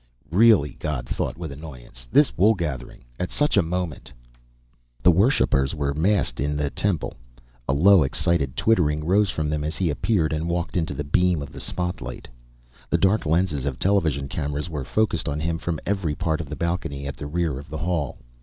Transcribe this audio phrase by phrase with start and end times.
[0.31, 4.11] Really, God thought with annoyance, this woolgathering at such a moment!
[5.03, 7.13] The worshippers were massed in the Temple.
[7.69, 11.39] A low, excited twittering rose from them as He appeared and walked into the beam
[11.43, 12.27] of the spotlight.
[12.89, 16.55] The dark lenses of television cameras were focused on Him from every part of the
[16.55, 18.17] balcony at the rear of the hall.